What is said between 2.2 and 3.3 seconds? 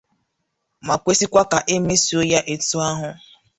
ya etu ahụ